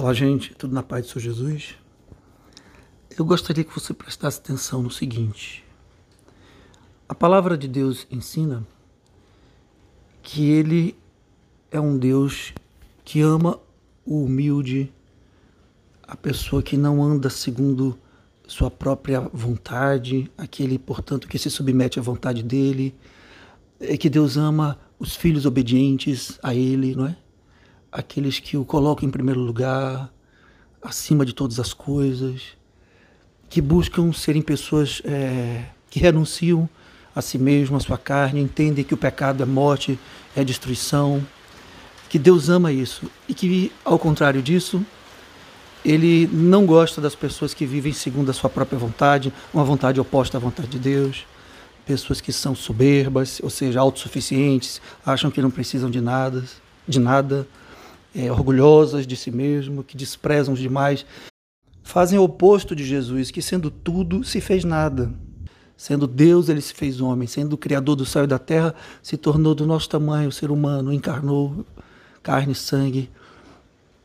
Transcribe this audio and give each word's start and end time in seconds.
Olá, 0.00 0.14
gente, 0.14 0.54
tudo 0.54 0.72
na 0.72 0.80
paz 0.80 1.04
do 1.06 1.08
Senhor 1.08 1.34
Jesus? 1.34 1.74
Eu 3.18 3.24
gostaria 3.24 3.64
que 3.64 3.74
você 3.74 3.92
prestasse 3.92 4.38
atenção 4.38 4.80
no 4.80 4.92
seguinte: 4.92 5.64
a 7.08 7.16
palavra 7.16 7.58
de 7.58 7.66
Deus 7.66 8.06
ensina 8.08 8.64
que 10.22 10.50
Ele 10.50 10.96
é 11.68 11.80
um 11.80 11.98
Deus 11.98 12.54
que 13.04 13.20
ama 13.20 13.58
o 14.06 14.22
humilde, 14.22 14.92
a 16.04 16.14
pessoa 16.16 16.62
que 16.62 16.76
não 16.76 17.02
anda 17.02 17.28
segundo 17.28 17.98
sua 18.46 18.70
própria 18.70 19.22
vontade, 19.32 20.30
aquele, 20.38 20.78
portanto, 20.78 21.26
que 21.26 21.40
se 21.40 21.50
submete 21.50 21.98
à 21.98 22.02
vontade 22.02 22.44
dele, 22.44 22.94
é 23.80 23.96
que 23.96 24.08
Deus 24.08 24.36
ama 24.36 24.78
os 24.96 25.16
filhos 25.16 25.44
obedientes 25.44 26.38
a 26.40 26.54
Ele, 26.54 26.94
não 26.94 27.06
é? 27.06 27.16
Aqueles 27.90 28.38
que 28.38 28.56
o 28.56 28.64
colocam 28.64 29.08
em 29.08 29.10
primeiro 29.10 29.40
lugar, 29.40 30.12
acima 30.82 31.24
de 31.24 31.32
todas 31.32 31.58
as 31.58 31.72
coisas, 31.72 32.56
que 33.48 33.60
buscam 33.60 34.12
serem 34.12 34.42
pessoas 34.42 35.00
é, 35.04 35.64
que 35.90 35.98
renunciam 35.98 36.68
a 37.14 37.22
si 37.22 37.38
mesmo, 37.38 37.76
a 37.76 37.80
sua 37.80 37.98
carne, 37.98 38.40
entendem 38.40 38.84
que 38.84 38.94
o 38.94 38.96
pecado 38.96 39.42
é 39.42 39.46
morte, 39.46 39.98
é 40.36 40.44
destruição, 40.44 41.26
que 42.08 42.18
Deus 42.18 42.48
ama 42.48 42.72
isso 42.72 43.10
e 43.28 43.34
que, 43.34 43.72
ao 43.84 43.98
contrário 43.98 44.42
disso, 44.42 44.84
ele 45.84 46.28
não 46.32 46.66
gosta 46.66 47.00
das 47.00 47.14
pessoas 47.14 47.54
que 47.54 47.66
vivem 47.66 47.92
segundo 47.92 48.30
a 48.30 48.34
sua 48.34 48.50
própria 48.50 48.78
vontade, 48.78 49.32
uma 49.52 49.64
vontade 49.64 50.00
oposta 50.00 50.36
à 50.36 50.40
vontade 50.40 50.68
de 50.68 50.78
Deus, 50.78 51.26
pessoas 51.86 52.20
que 52.20 52.32
são 52.32 52.54
soberbas, 52.54 53.40
ou 53.42 53.48
seja, 53.50 53.80
autossuficientes, 53.80 54.80
acham 55.04 55.30
que 55.30 55.40
não 55.40 55.50
precisam 55.50 55.90
de 55.90 56.00
nada, 56.00 56.44
de 56.86 57.00
nada, 57.00 57.46
é, 58.14 58.30
orgulhosas 58.30 59.06
de 59.06 59.16
si 59.16 59.30
mesmo, 59.30 59.84
que 59.84 59.96
desprezam 59.96 60.54
os 60.54 60.60
demais, 60.60 61.04
fazem 61.82 62.18
o 62.18 62.24
oposto 62.24 62.74
de 62.74 62.84
Jesus, 62.84 63.30
que 63.30 63.42
sendo 63.42 63.70
tudo 63.70 64.24
se 64.24 64.40
fez 64.40 64.64
nada. 64.64 65.12
Sendo 65.76 66.06
Deus, 66.06 66.48
ele 66.48 66.60
se 66.60 66.74
fez 66.74 67.00
homem, 67.00 67.28
sendo 67.28 67.52
o 67.52 67.58
Criador 67.58 67.94
do 67.94 68.04
céu 68.04 68.24
e 68.24 68.26
da 68.26 68.38
terra, 68.38 68.74
se 69.02 69.16
tornou 69.16 69.54
do 69.54 69.64
nosso 69.64 69.88
tamanho, 69.88 70.32
ser 70.32 70.50
humano, 70.50 70.92
encarnou 70.92 71.64
carne 72.22 72.52
e 72.52 72.56
sangue 72.56 73.08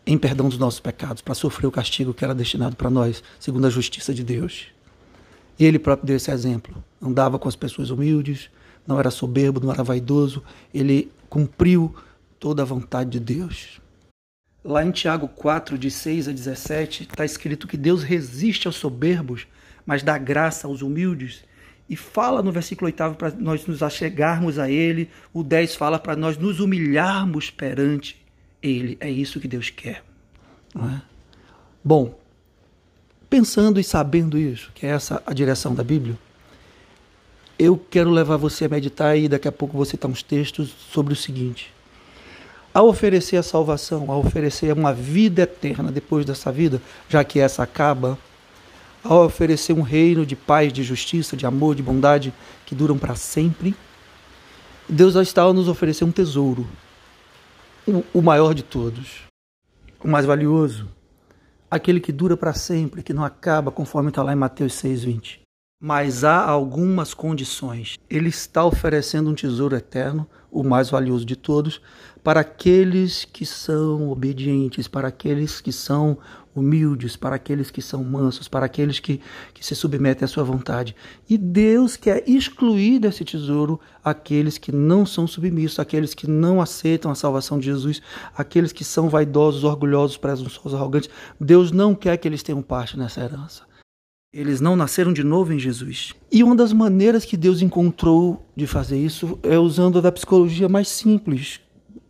em 0.05 0.17
perdão 0.17 0.49
dos 0.49 0.57
nossos 0.57 0.79
pecados, 0.79 1.21
para 1.21 1.33
sofrer 1.33 1.65
o 1.65 1.71
castigo 1.71 2.13
que 2.13 2.23
era 2.23 2.35
destinado 2.35 2.75
para 2.75 2.89
nós, 2.89 3.23
segundo 3.39 3.65
a 3.65 3.69
justiça 3.69 4.13
de 4.13 4.23
Deus. 4.23 4.67
Ele 5.59 5.79
próprio 5.79 6.07
deu 6.07 6.17
esse 6.17 6.31
exemplo. 6.31 6.83
Andava 7.01 7.39
com 7.39 7.47
as 7.47 7.55
pessoas 7.55 7.89
humildes, 7.89 8.49
não 8.85 8.99
era 8.99 9.09
soberbo, 9.09 9.59
não 9.59 9.71
era 9.71 9.83
vaidoso, 9.83 10.43
ele 10.73 11.11
cumpriu 11.29 11.95
toda 12.39 12.61
a 12.61 12.65
vontade 12.65 13.11
de 13.11 13.19
Deus. 13.19 13.81
Lá 14.63 14.85
em 14.85 14.91
Tiago 14.91 15.27
4, 15.27 15.77
de 15.77 15.91
6 15.91 16.29
a 16.29 16.31
17, 16.31 17.03
está 17.03 17.25
escrito 17.25 17.67
que 17.67 17.75
Deus 17.75 18.01
resiste 18.01 18.65
aos 18.65 18.77
soberbos, 18.77 19.45
mas 19.85 20.03
dá 20.03 20.17
graça 20.17 20.67
aos 20.67 20.81
humildes. 20.81 21.43
E 21.89 21.97
fala 21.97 22.41
no 22.41 22.49
versículo 22.49 22.85
8 22.85 23.15
para 23.15 23.31
nós 23.31 23.65
nos 23.65 23.83
achegarmos 23.83 24.57
a 24.57 24.69
Ele. 24.69 25.09
O 25.33 25.43
10 25.43 25.75
fala 25.75 25.99
para 25.99 26.15
nós 26.15 26.37
nos 26.37 26.61
humilharmos 26.61 27.49
perante 27.49 28.15
Ele. 28.61 28.97
É 29.01 29.11
isso 29.11 29.39
que 29.41 29.49
Deus 29.49 29.69
quer. 29.69 30.01
É? 30.75 31.01
Bom, 31.83 32.17
pensando 33.29 33.81
e 33.81 33.83
sabendo 33.83 34.37
isso, 34.37 34.71
que 34.73 34.85
é 34.85 34.91
essa 34.91 35.21
a 35.25 35.33
direção 35.33 35.75
da 35.75 35.83
Bíblia, 35.83 36.17
eu 37.59 37.77
quero 37.77 38.09
levar 38.09 38.37
você 38.37 38.63
a 38.63 38.69
meditar 38.69 39.17
e 39.17 39.27
daqui 39.27 39.47
a 39.47 39.51
pouco 39.51 39.77
você 39.77 39.91
citar 39.91 40.09
uns 40.09 40.23
textos 40.23 40.69
sobre 40.69 41.11
o 41.11 41.17
seguinte 41.17 41.73
a 42.73 42.81
oferecer 42.81 43.37
a 43.37 43.43
salvação, 43.43 44.11
a 44.11 44.17
oferecer 44.17 44.73
uma 44.73 44.93
vida 44.93 45.43
eterna 45.43 45.91
depois 45.91 46.25
dessa 46.25 46.51
vida, 46.51 46.81
já 47.07 47.23
que 47.23 47.39
essa 47.39 47.61
acaba, 47.61 48.17
a 49.03 49.13
oferecer 49.15 49.73
um 49.73 49.81
reino 49.81 50.25
de 50.25 50.35
paz, 50.35 50.73
de 50.73 50.81
justiça, 50.81 51.37
de 51.37 51.45
amor, 51.45 51.75
de 51.75 51.83
bondade 51.83 52.33
que 52.65 52.73
duram 52.73 52.97
para 52.97 53.15
sempre, 53.15 53.75
Deus 54.89 55.15
está 55.15 55.43
a 55.43 55.53
nos 55.53 55.67
oferecer 55.67 56.03
um 56.03 56.11
tesouro, 56.11 56.67
o 58.13 58.21
maior 58.21 58.53
de 58.53 58.63
todos, 58.63 59.23
o 60.03 60.07
mais 60.07 60.25
valioso, 60.25 60.89
aquele 61.69 61.99
que 61.99 62.11
dura 62.11 62.35
para 62.35 62.53
sempre, 62.53 63.03
que 63.03 63.13
não 63.13 63.23
acaba, 63.23 63.71
conforme 63.71 64.09
está 64.09 64.23
lá 64.23 64.33
em 64.33 64.37
Mateus 64.37 64.73
6,20. 64.73 65.42
Mas 65.85 66.23
há 66.23 66.41
algumas 66.41 67.13
condições. 67.13 67.99
Ele 68.09 68.29
está 68.29 68.63
oferecendo 68.63 69.29
um 69.29 69.35
tesouro 69.35 69.75
eterno, 69.75 70.25
o 70.49 70.63
mais 70.63 70.89
valioso 70.89 71.25
de 71.25 71.35
todos, 71.35 71.81
para 72.23 72.39
aqueles 72.39 73.25
que 73.25 73.45
são 73.45 74.09
obedientes, 74.09 74.87
para 74.87 75.09
aqueles 75.09 75.59
que 75.59 75.73
são 75.73 76.17
humildes, 76.55 77.17
para 77.17 77.35
aqueles 77.35 77.69
que 77.69 77.81
são 77.81 78.01
mansos, 78.01 78.47
para 78.47 78.65
aqueles 78.65 79.01
que, 79.01 79.19
que 79.53 79.65
se 79.65 79.75
submetem 79.75 80.23
à 80.23 80.27
sua 80.29 80.45
vontade. 80.45 80.95
E 81.29 81.37
Deus 81.37 81.97
quer 81.97 82.23
excluir 82.25 82.99
desse 82.99 83.25
tesouro 83.25 83.77
aqueles 84.01 84.57
que 84.57 84.71
não 84.71 85.05
são 85.05 85.27
submissos, 85.27 85.79
aqueles 85.79 86.13
que 86.13 86.29
não 86.29 86.61
aceitam 86.61 87.11
a 87.11 87.15
salvação 87.15 87.59
de 87.59 87.65
Jesus, 87.65 88.01
aqueles 88.33 88.71
que 88.71 88.85
são 88.85 89.09
vaidosos, 89.09 89.65
orgulhosos, 89.65 90.15
presunçosos, 90.15 90.73
arrogantes. 90.73 91.09
Deus 91.37 91.73
não 91.73 91.93
quer 91.93 92.15
que 92.15 92.25
eles 92.25 92.41
tenham 92.41 92.61
parte 92.61 92.97
nessa 92.97 93.19
herança. 93.19 93.72
Eles 94.33 94.59
não 94.59 94.75
nasceram 94.75 95.13
de 95.13 95.23
novo 95.23 95.53
em 95.53 95.59
Jesus. 95.59 96.13
E 96.31 96.43
uma 96.43 96.55
das 96.55 96.73
maneiras 96.73 97.23
que 97.23 97.37
Deus 97.37 97.61
encontrou 97.61 98.43
de 98.55 98.65
fazer 98.65 98.97
isso 98.97 99.37
é 99.43 99.59
usando 99.59 99.99
a 99.99 100.01
da 100.01 100.11
psicologia 100.11 100.67
mais 100.67 100.87
simples. 100.87 101.59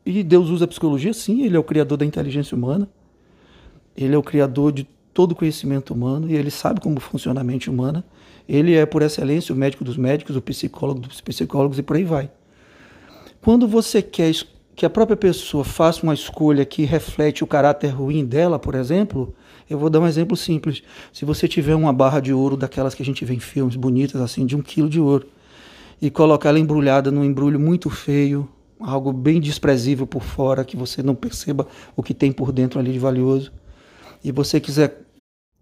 E 0.05 0.23
Deus 0.23 0.49
usa 0.49 0.63
a 0.63 0.67
psicologia, 0.67 1.13
sim, 1.13 1.43
ele 1.43 1.57
é 1.57 1.59
o 1.59 1.63
criador 1.63 1.97
da 1.97 2.05
inteligência 2.05 2.55
humana. 2.55 2.87
Ele 3.95 4.15
é 4.15 4.17
o 4.17 4.23
criador 4.23 4.71
de 4.71 4.87
todo 5.13 5.33
o 5.33 5.35
conhecimento 5.35 5.93
humano 5.93 6.29
e 6.31 6.35
ele 6.35 6.49
sabe 6.49 6.79
como 6.79 6.97
funciona 7.01 7.41
a 7.41 7.43
mente 7.43 7.69
humana. 7.69 8.05
Ele 8.47 8.73
é, 8.73 8.85
por 8.85 9.01
excelência, 9.01 9.53
o 9.53 9.57
médico 9.57 9.83
dos 9.83 9.97
médicos, 9.97 10.37
o 10.37 10.41
psicólogo 10.41 11.01
dos 11.01 11.19
psicólogos 11.19 11.77
e 11.77 11.83
por 11.83 11.97
aí 11.97 12.05
vai. 12.05 12.31
Quando 13.41 13.67
você 13.67 14.01
quer 14.01 14.31
que 14.75 14.85
a 14.85 14.89
própria 14.89 15.15
pessoa 15.15 15.63
faça 15.63 16.03
uma 16.03 16.13
escolha 16.13 16.65
que 16.65 16.83
reflete 16.83 17.43
o 17.43 17.47
caráter 17.47 17.89
ruim 17.89 18.25
dela, 18.25 18.57
por 18.57 18.75
exemplo, 18.75 19.33
eu 19.69 19.77
vou 19.77 19.89
dar 19.89 19.99
um 19.99 20.07
exemplo 20.07 20.35
simples. 20.35 20.81
Se 21.11 21.25
você 21.25 21.47
tiver 21.47 21.75
uma 21.75 21.93
barra 21.93 22.19
de 22.19 22.33
ouro 22.33 22.57
daquelas 22.57 22.95
que 22.95 23.03
a 23.03 23.05
gente 23.05 23.23
vê 23.23 23.33
em 23.35 23.39
filmes 23.39 23.75
bonitas, 23.75 24.19
assim, 24.19 24.45
de 24.45 24.55
um 24.55 24.61
quilo 24.61 24.89
de 24.89 24.99
ouro, 24.99 25.27
e 26.01 26.09
colocar 26.09 26.49
ela 26.49 26.59
embrulhada 26.59 27.11
num 27.11 27.23
embrulho 27.23 27.59
muito 27.59 27.89
feio, 27.89 28.49
algo 28.79 29.13
bem 29.13 29.39
desprezível 29.39 30.07
por 30.07 30.23
fora, 30.23 30.65
que 30.65 30.75
você 30.75 31.03
não 31.03 31.15
perceba 31.15 31.67
o 31.95 32.03
que 32.03 32.13
tem 32.13 32.31
por 32.31 32.51
dentro 32.51 32.79
ali 32.79 32.91
de 32.91 32.99
valioso, 32.99 33.51
e 34.23 34.31
você 34.31 34.59
quiser 34.59 35.01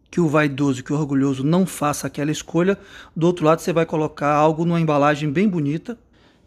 que 0.10 0.20
o 0.20 0.28
vaidoso, 0.28 0.84
que 0.84 0.92
o 0.92 0.96
orgulhoso 0.98 1.44
não 1.44 1.66
faça 1.66 2.08
aquela 2.08 2.32
escolha, 2.32 2.78
do 3.16 3.28
outro 3.28 3.46
lado 3.46 3.60
você 3.60 3.72
vai 3.72 3.86
colocar 3.86 4.34
algo 4.34 4.66
numa 4.66 4.80
embalagem 4.80 5.30
bem 5.30 5.48
bonita, 5.48 5.98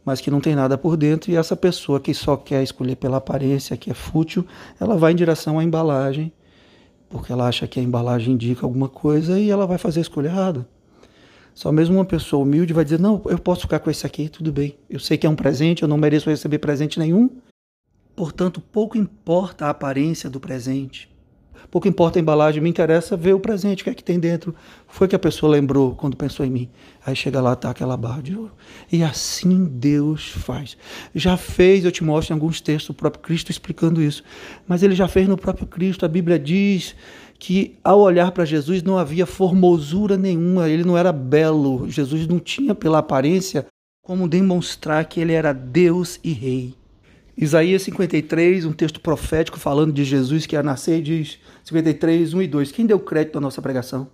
mas 0.05 0.21
que 0.21 0.31
não 0.31 0.41
tem 0.41 0.55
nada 0.55 0.77
por 0.77 0.97
dentro, 0.97 1.31
e 1.31 1.37
essa 1.37 1.57
pessoa 1.57 2.01
que 2.01 2.13
só 2.13 2.37
quer 2.37 2.63
escolher 2.63 2.97
pela 2.97 3.17
aparência, 3.17 3.77
que 3.77 3.91
é 3.91 3.95
fútil, 3.95 4.47
ela 4.81 4.97
vai 4.97 5.13
em 5.13 5.17
direção 5.17 5.59
à 5.59 5.65
embalagem 5.65 6.33
porque 7.15 7.33
ela 7.33 7.47
acha 7.47 7.69
que 7.69 7.79
a 7.79 7.83
embalagem 7.83 8.35
indica 8.35 8.67
alguma 8.67 8.89
coisa 8.89 9.39
e 9.39 9.49
ela 9.49 9.69
vai 9.69 9.79
fazer 9.79 10.01
a 10.01 10.03
escolha 10.03 10.27
errada. 10.27 10.67
Só 11.55 11.71
mesmo 11.71 11.95
uma 11.95 12.05
pessoa 12.05 12.43
humilde 12.43 12.73
vai 12.73 12.83
dizer: 12.83 12.99
Não, 12.99 13.23
eu 13.27 13.39
posso 13.39 13.63
ficar 13.63 13.79
com 13.79 13.89
esse 13.89 14.05
aqui, 14.05 14.29
tudo 14.29 14.51
bem. 14.51 14.77
Eu 14.91 14.99
sei 14.99 15.17
que 15.17 15.25
é 15.25 15.31
um 15.31 15.37
presente, 15.37 15.83
eu 15.83 15.89
não 15.89 15.97
mereço 15.97 16.29
receber 16.29 16.59
presente 16.59 16.99
nenhum. 16.99 17.31
Portanto, 18.17 18.61
pouco 18.61 18.99
importa 18.99 19.67
a 19.67 19.71
aparência 19.71 20.29
do 20.29 20.41
presente. 20.41 21.09
Pouco 21.71 21.89
importa 21.89 22.19
a 22.19 22.23
embalagem, 22.23 22.63
me 22.63 22.71
interessa 22.71 23.17
ver 23.17 23.35
o 23.35 23.41
presente, 23.41 23.83
o 23.83 23.85
que 23.85 23.91
é 23.91 23.95
que 23.95 24.05
tem 24.05 24.19
dentro. 24.19 24.55
Foi 24.87 25.09
que 25.09 25.17
a 25.17 25.19
pessoa 25.19 25.53
lembrou 25.53 25.95
quando 25.95 26.17
pensou 26.17 26.45
em 26.45 26.51
mim. 26.51 26.69
Aí 27.05 27.17
chega 27.17 27.41
lá, 27.41 27.57
tá 27.57 27.71
aquela 27.71 27.97
barra 27.97 28.23
de 28.23 28.37
ouro. 28.37 28.53
E 28.91 29.03
assim 29.03 29.65
Deus 29.65 30.29
faz. 30.29 30.77
Já 31.15 31.37
fez, 31.37 31.85
eu 31.85 31.93
te 31.93 32.05
mostro 32.05 32.33
em 32.33 32.37
alguns 32.37 32.61
textos 32.61 32.91
o 32.91 32.95
próprio 32.95 33.23
Cristo 33.23 33.51
explicando 33.51 34.01
isso. 34.01 34.23
Mas 34.67 34.83
ele 34.83 34.95
já 34.95 35.09
fez 35.09 35.29
no 35.29 35.37
próprio 35.37 35.67
Cristo. 35.67 36.05
A 36.05 36.09
Bíblia 36.09 36.39
diz 36.39 36.95
que 37.39 37.77
ao 37.83 38.01
olhar 38.01 38.31
para 38.33 38.45
Jesus 38.45 38.83
não 38.83 38.97
havia 38.97 39.27
formosura 39.27 40.17
nenhuma, 40.17 40.69
ele 40.69 40.85
não 40.85 40.97
era 40.97 41.13
belo. 41.13 41.91
Jesus 41.91 42.27
não 42.27 42.39
tinha 42.39 42.75
pela 42.75 42.99
aparência 42.99 43.67
como 44.03 44.29
demonstrar 44.29 45.05
que 45.07 45.21
ele 45.21 45.33
era 45.33 45.53
Deus 45.53 46.21
e 46.23 46.33
Rei. 46.33 46.75
Isaías 47.37 47.83
53, 47.83 48.65
um 48.65 48.73
texto 48.73 49.01
profético 49.01 49.59
falando 49.59 49.93
de 49.93 50.05
Jesus 50.05 50.47
que 50.47 50.55
ia 50.55 50.63
nascer, 50.63 51.03
diz 51.03 51.39
53, 51.65 52.33
1 52.33 52.43
e 52.43 52.47
2. 52.47 52.73
Quem 52.73 52.87
deu 52.87 53.01
crédito 53.01 53.39
à 53.39 53.41
nossa 53.41 53.61
pregação? 53.61 54.09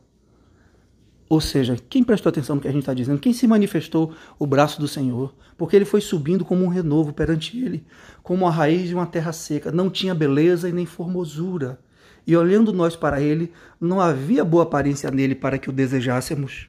Ou 1.29 1.41
seja, 1.41 1.77
quem 1.89 2.03
prestou 2.03 2.31
atenção 2.31 2.57
no 2.57 2.63
que 2.63 2.67
a 2.67 2.73
gente 2.73 2.81
está 2.81 2.95
dizendo? 2.95 3.21
Quem 3.21 3.33
se 3.33 3.47
manifestou 3.47 4.13
o 4.39 4.47
braço 4.47 4.81
do 4.81 4.89
Senhor? 4.89 5.33
Porque 5.57 5.77
ele 5.77 5.85
foi 5.85 6.01
subindo 6.01 6.45
como 6.45 6.65
um 6.65 6.69
renovo 6.69 7.13
perante 7.13 7.57
ele, 7.57 7.85
como 8.23 8.49
a 8.49 8.51
raiz 8.51 8.89
de 8.89 8.95
uma 8.95 9.07
terra 9.07 9.33
seca. 9.33 9.71
Não 9.71 9.91
tinha 9.91 10.15
beleza 10.15 10.69
e 10.69 10.73
nem 10.73 10.87
formosura. 10.87 11.79
E 12.27 12.37
olhando 12.37 12.73
nós 12.73 12.97
para 12.97 13.21
ele, 13.21 13.53
não 13.81 14.01
havia 14.01 14.45
boa 14.45 14.65
aparência 14.65 15.11
nele 15.11 15.35
para 15.35 15.59
que 15.59 15.69
o 15.69 15.73
desejássemos. 15.73 16.65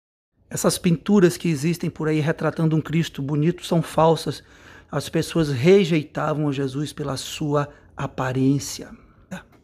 Essas 0.50 0.78
pinturas 0.78 1.38
que 1.38 1.48
existem 1.48 1.90
por 1.90 2.08
aí 2.08 2.20
retratando 2.20 2.76
um 2.76 2.82
Cristo 2.82 3.22
bonito 3.22 3.66
são 3.66 3.82
falsas 3.82 4.44
as 4.92 5.08
pessoas 5.08 5.50
rejeitavam 5.50 6.52
Jesus 6.52 6.92
pela 6.92 7.16
sua 7.16 7.70
aparência. 7.96 8.90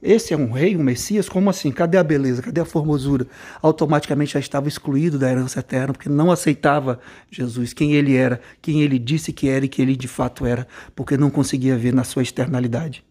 esse 0.02 0.34
é 0.34 0.38
um 0.38 0.52
rei, 0.52 0.78
um 0.78 0.84
Messias? 0.84 1.28
Como 1.28 1.50
assim? 1.50 1.70
Cadê 1.70 1.98
a 1.98 2.04
beleza? 2.04 2.42
Cadê 2.42 2.62
a 2.62 2.66
formosura? 2.66 3.28
Automaticamente 3.62 4.34
já 4.34 4.40
estava 4.40 4.70
excluído 4.70 5.20
da 5.20 5.30
herança 5.30 5.60
eterna, 5.60 5.92
porque 5.92 6.08
não 6.08 6.32
aceitava 6.32 7.00
Jesus, 7.30 7.74
quem 7.74 7.94
ele 7.94 8.16
era, 8.16 8.40
quem 8.62 8.82
ele 8.82 8.98
disse 8.98 9.34
que 9.34 9.50
era 9.50 9.66
e 9.66 9.70
que 9.70 9.82
ele 9.82 9.98
de 9.98 10.08
fato 10.08 10.46
era, 10.46 10.66
porque 10.96 11.18
não 11.18 11.30
conseguia 11.30 11.78
ver 11.78 11.94
na 11.94 12.06
sua 12.06 12.24
externalidade. 12.24 13.04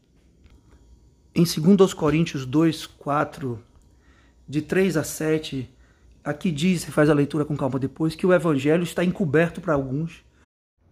Em 1.34 1.44
2 1.44 1.92
Coríntios 1.92 2.46
2, 2.46 2.86
4, 2.86 3.62
de 4.48 4.62
3 4.62 4.96
a 4.96 5.04
7, 5.04 5.70
aqui 6.24 6.50
diz, 6.50 6.86
faz 6.86 7.10
a 7.10 7.14
leitura 7.14 7.44
com 7.44 7.54
calma 7.54 7.78
depois, 7.78 8.14
que 8.14 8.26
o 8.26 8.32
evangelho 8.32 8.84
está 8.84 9.04
encoberto 9.04 9.60
para 9.60 9.74
alguns, 9.74 10.24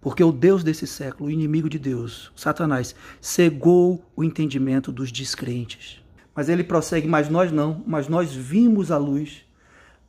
porque 0.04 0.22
o 0.22 0.30
Deus 0.30 0.62
desse 0.62 0.86
século, 0.86 1.30
o 1.30 1.32
inimigo 1.32 1.66
de 1.66 1.78
Deus, 1.78 2.30
Satanás, 2.36 2.94
cegou 3.22 4.04
o 4.14 4.22
entendimento 4.22 4.92
dos 4.92 5.10
descrentes. 5.10 5.98
Mas 6.34 6.50
ele 6.50 6.62
prossegue, 6.62 7.08
mas 7.08 7.30
nós 7.30 7.50
não, 7.50 7.82
mas 7.86 8.06
nós 8.06 8.30
vimos 8.34 8.90
a 8.90 8.98
luz. 8.98 9.46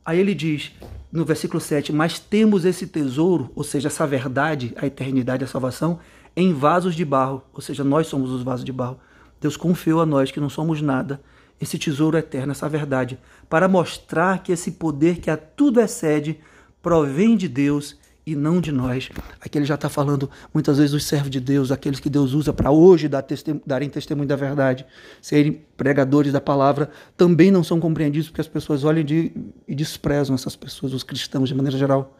Aí 0.04 0.20
ele 0.20 0.34
diz, 0.34 0.72
no 1.10 1.24
versículo 1.24 1.58
7, 1.62 1.94
mas 1.94 2.18
temos 2.18 2.66
esse 2.66 2.86
tesouro, 2.86 3.50
ou 3.56 3.64
seja, 3.64 3.88
essa 3.88 4.06
verdade, 4.06 4.74
a 4.76 4.86
eternidade, 4.86 5.44
a 5.44 5.46
salvação, 5.46 5.98
em 6.36 6.52
vasos 6.52 6.94
de 6.94 7.02
barro, 7.02 7.42
ou 7.54 7.62
seja, 7.62 7.82
nós 7.82 8.06
somos 8.06 8.30
os 8.30 8.42
vasos 8.42 8.66
de 8.66 8.72
barro. 8.72 9.00
Deus 9.40 9.56
confiou 9.56 10.02
a 10.02 10.06
nós 10.06 10.30
que 10.30 10.40
não 10.40 10.50
somos 10.50 10.82
nada, 10.82 11.22
esse 11.58 11.78
tesouro 11.78 12.18
eterno, 12.18 12.52
essa 12.52 12.68
verdade, 12.68 13.18
para 13.48 13.66
mostrar 13.66 14.42
que 14.42 14.52
esse 14.52 14.72
poder 14.72 15.20
que 15.20 15.30
a 15.30 15.38
tudo 15.38 15.80
excede 15.80 16.38
provém 16.82 17.34
de 17.34 17.48
Deus 17.48 17.96
e 18.26 18.34
não 18.34 18.60
de 18.60 18.72
nós. 18.72 19.08
Aqui 19.40 19.56
ele 19.56 19.64
já 19.64 19.76
está 19.76 19.88
falando 19.88 20.28
muitas 20.52 20.78
vezes 20.78 20.90
dos 20.90 21.04
servos 21.04 21.30
de 21.30 21.38
Deus, 21.38 21.70
aqueles 21.70 22.00
que 22.00 22.10
Deus 22.10 22.32
usa 22.32 22.52
para 22.52 22.72
hoje 22.72 23.06
dar 23.06 23.22
testem 23.22 23.62
darem 23.64 23.88
testemunho 23.88 24.26
da 24.26 24.34
verdade, 24.34 24.84
serem 25.22 25.64
pregadores 25.76 26.32
da 26.32 26.40
palavra, 26.40 26.90
também 27.16 27.52
não 27.52 27.62
são 27.62 27.78
compreendidos 27.78 28.28
porque 28.28 28.40
as 28.40 28.48
pessoas 28.48 28.82
olham 28.82 29.04
de, 29.04 29.30
e 29.68 29.74
desprezam 29.74 30.34
essas 30.34 30.56
pessoas, 30.56 30.92
os 30.92 31.04
cristãos 31.04 31.48
de 31.48 31.54
maneira 31.54 31.78
geral, 31.78 32.18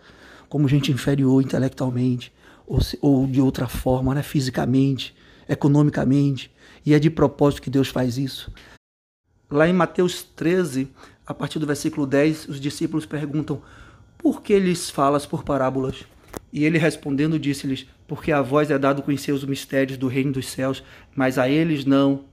como 0.48 0.68
gente 0.68 0.92
inferior 0.92 1.42
intelectualmente 1.42 2.32
ou, 2.64 2.80
se, 2.80 2.96
ou 3.02 3.26
de 3.26 3.40
outra 3.40 3.66
forma, 3.66 4.14
né, 4.14 4.22
fisicamente, 4.22 5.12
economicamente. 5.48 6.54
E 6.84 6.94
é 6.94 7.00
de 7.00 7.10
propósito 7.10 7.62
que 7.62 7.70
Deus 7.70 7.88
faz 7.88 8.16
isso. 8.16 8.52
Lá 9.50 9.68
em 9.68 9.72
Mateus 9.72 10.22
13, 10.22 10.88
a 11.26 11.34
partir 11.34 11.58
do 11.58 11.66
versículo 11.66 12.06
10, 12.06 12.48
os 12.48 12.60
discípulos 12.60 13.06
perguntam: 13.06 13.60
por 14.18 14.42
que 14.42 14.58
lhes 14.58 14.90
falas 14.90 15.26
por 15.26 15.44
parábolas? 15.44 16.04
E 16.52 16.64
ele 16.64 16.78
respondendo 16.78 17.38
disse-lhes: 17.38 17.86
Porque 18.06 18.32
a 18.32 18.42
vós 18.42 18.70
é 18.70 18.78
dado 18.78 19.02
conhecer 19.02 19.32
os 19.32 19.44
mistérios 19.44 19.98
do 19.98 20.08
reino 20.08 20.32
dos 20.32 20.48
céus, 20.48 20.82
mas 21.14 21.38
a 21.38 21.48
eles 21.48 21.84
não. 21.84 22.24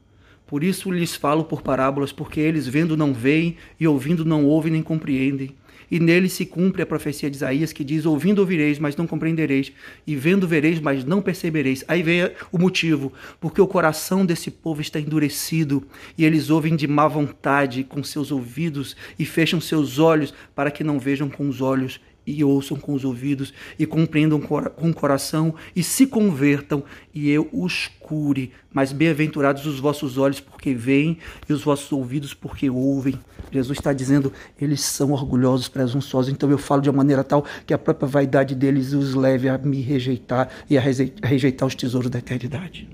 Por 0.54 0.64
isso 0.64 0.92
lhes 0.92 1.16
falo 1.16 1.46
por 1.46 1.64
parábolas, 1.64 2.12
porque 2.12 2.40
eles 2.40 2.68
vendo 2.68 2.96
não 2.96 3.12
veem 3.12 3.58
e 3.80 3.88
ouvindo 3.88 4.24
não 4.24 4.46
ouvem 4.46 4.72
nem 4.72 4.84
compreendem. 4.84 5.56
E 5.90 6.00
nele 6.00 6.30
se 6.30 6.46
cumpre 6.46 6.84
a 6.84 6.86
profecia 6.86 7.28
de 7.28 7.38
Isaías 7.38 7.74
que 7.74 7.84
diz: 7.84 8.06
Ouvindo 8.06 8.38
ouvireis, 8.38 8.78
mas 8.78 8.96
não 8.96 9.08
compreendereis, 9.08 9.72
e 10.06 10.16
vendo 10.16 10.48
vereis, 10.48 10.80
mas 10.80 11.04
não 11.04 11.24
percebereis. 11.24 11.84
Aí 11.88 12.04
vem 12.04 12.30
o 12.52 12.60
motivo: 12.60 13.12
porque 13.42 13.60
o 13.60 13.66
coração 13.66 14.24
desse 14.24 14.52
povo 14.52 14.80
está 14.80 15.00
endurecido, 15.00 15.88
e 16.16 16.24
eles 16.24 16.52
ouvem 16.52 16.76
de 16.76 16.88
má 16.88 17.08
vontade 17.08 17.84
com 17.84 18.04
seus 18.04 18.32
ouvidos 18.32 18.96
e 19.18 19.26
fecham 19.26 19.60
seus 19.60 19.98
olhos 19.98 20.36
para 20.54 20.70
que 20.70 20.84
não 20.84 21.00
vejam 21.00 21.30
com 21.30 21.50
os 21.50 21.62
olhos 21.62 22.00
e 22.26 22.44
ouçam 22.44 22.78
com 22.78 22.94
os 22.94 23.04
ouvidos 23.04 23.54
e 23.78 23.86
compreendam 23.86 24.40
com 24.40 24.90
o 24.90 24.94
coração 24.94 25.54
e 25.76 25.84
se 25.84 26.08
convertam 26.08 26.84
e 27.14 27.30
eu 27.30 27.50
os 27.52 27.90
cure. 28.00 28.52
Mas 28.72 28.92
bem-aventurados 28.92 29.66
os 29.66 29.80
vossos 29.80 30.18
olhos 30.18 30.40
porque 30.40 30.74
veem 30.74 31.18
e 31.48 31.54
os 31.54 31.64
vossos 31.64 31.92
ouvidos 31.92 32.34
porque 32.34 32.70
ouvem. 32.70 33.20
Jesus 33.52 33.78
está 33.78 33.94
dizendo, 33.94 34.32
eles 34.60 34.82
são 34.82 35.12
orgulhosos, 35.12 35.68
presunçosos, 35.68 36.32
então 36.32 36.50
eu 36.50 36.58
falo 36.58 36.82
de 36.82 36.90
uma 36.90 36.98
maneira 36.98 37.24
tal 37.24 37.46
que 37.66 37.74
a 37.74 37.78
própria 37.78 38.08
vaidade 38.08 38.56
deles 38.56 38.94
os 38.94 39.14
leve 39.14 39.48
a 39.48 39.58
me 39.58 39.82
rejeitar 39.82 40.50
e 40.70 40.78
a 40.78 40.82
rejeitar 40.82 41.68
os 41.68 41.76
tesouros 41.76 42.10
da 42.10 42.20
eternidade. 42.20 42.88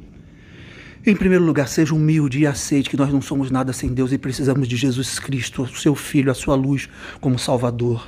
Em 1.06 1.16
primeiro 1.16 1.46
lugar, 1.46 1.70
seja 1.70 1.96
humilde 1.96 2.40
e 2.40 2.46
aceite 2.46 2.90
que 2.90 2.98
nós 2.98 3.12
não 3.12 3.22
somos 3.22 3.50
nada 3.50 3.72
sem 3.72 3.94
Deus 3.94 4.12
e 4.12 4.18
precisamos 4.18 4.68
de 4.68 4.76
Jesus 4.76 5.18
Cristo, 5.18 5.66
seu 5.68 5.96
Filho, 5.96 6.30
a 6.30 6.36
sua 6.36 6.56
luz, 6.56 6.90
como 7.22 7.40
Salvador. 7.40 8.06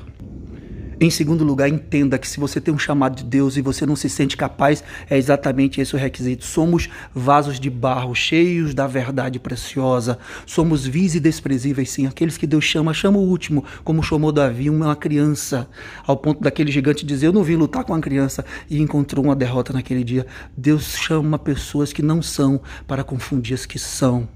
Em 1.04 1.10
segundo 1.10 1.44
lugar, 1.44 1.68
entenda 1.68 2.16
que 2.20 2.28
se 2.28 2.40
você 2.40 2.62
tem 2.62 2.72
um 2.72 2.78
chamado 2.78 3.16
de 3.16 3.24
Deus 3.24 3.58
e 3.58 3.62
você 3.62 3.88
não 3.88 3.96
se 3.96 4.08
sente 4.08 4.38
capaz, 4.38 4.84
é 5.10 5.18
exatamente 5.18 5.82
esse 5.82 5.96
o 5.96 5.98
requisito. 5.98 6.46
Somos 6.46 6.88
vasos 7.12 7.60
de 7.60 7.72
barro, 7.72 8.14
cheios 8.14 8.76
da 8.76 8.86
verdade 8.86 9.40
preciosa. 9.40 10.20
Somos 10.46 10.86
vis 10.86 11.16
e 11.16 11.20
desprezíveis, 11.20 11.90
sim. 11.90 12.06
Aqueles 12.06 12.38
que 12.38 12.46
Deus 12.46 12.66
chama, 12.66 12.94
chama 12.94 13.18
o 13.18 13.28
último, 13.28 13.66
como 13.84 14.04
chamou 14.04 14.32
Davi, 14.32 14.70
uma 14.70 14.96
criança, 14.96 15.68
ao 16.06 16.16
ponto 16.16 16.40
daquele 16.40 16.72
gigante 16.72 17.04
dizer: 17.04 17.26
Eu 17.26 17.34
não 17.34 17.44
vim 17.44 17.56
lutar 17.56 17.84
com 17.84 17.94
uma 17.94 18.00
criança 18.00 18.46
e 18.70 18.80
encontrou 18.80 19.26
uma 19.26 19.36
derrota 19.36 19.74
naquele 19.74 20.04
dia. 20.04 20.28
Deus 20.56 20.96
chama 20.96 21.40
pessoas 21.40 21.92
que 21.92 22.04
não 22.04 22.22
são 22.22 22.62
para 22.86 23.04
confundir 23.04 23.56
as 23.56 23.66
que 23.66 23.80
são, 23.80 24.30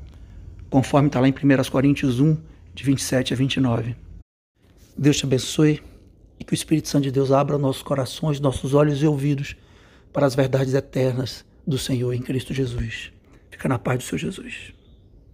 conforme 0.72 1.10
está 1.10 1.20
lá 1.20 1.28
em 1.28 1.32
1 1.32 1.70
Coríntios 1.70 2.20
1, 2.20 2.36
de 2.74 2.84
27 2.84 3.36
a 3.36 3.38
29. 3.38 3.96
Deus 4.98 5.18
te 5.18 5.26
abençoe 5.26 5.80
que 6.44 6.54
o 6.54 6.56
Espírito 6.56 6.90
Santo 6.90 7.04
de 7.04 7.12
Deus 7.12 7.32
abra 7.32 7.58
nossos 7.58 7.82
corações, 7.82 8.40
nossos 8.40 8.74
olhos 8.74 9.02
e 9.02 9.08
ouvidos 9.08 9.56
para 10.12 10.26
as 10.26 10.36
verdades 10.36 10.74
eternas 10.74 11.46
do 11.66 11.78
Senhor 11.78 12.14
em 12.14 12.22
Cristo 12.22 12.54
Jesus. 12.54 13.12
Fica 13.50 13.70
na 13.70 13.80
paz 13.80 14.00
do 14.00 14.04
Senhor 14.04 14.20
Jesus. 14.20 14.74